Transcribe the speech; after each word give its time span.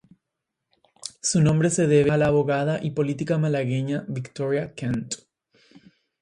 Su 1.21 1.43
nombre 1.43 1.69
se 1.69 1.85
debe 1.85 2.09
a 2.09 2.17
la 2.17 2.25
abogada 2.29 2.79
y 2.81 2.89
política 2.89 3.37
malagueña 3.37 4.03
Victoria 4.07 4.73
Kent. 4.73 5.13